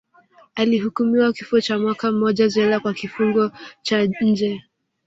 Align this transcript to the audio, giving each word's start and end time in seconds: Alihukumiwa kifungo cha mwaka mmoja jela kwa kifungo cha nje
Alihukumiwa 0.55 1.33
kifungo 1.33 1.61
cha 1.61 1.77
mwaka 1.79 2.11
mmoja 2.11 2.47
jela 2.47 2.79
kwa 2.79 2.93
kifungo 2.93 3.51
cha 3.83 4.03
nje 4.21 4.63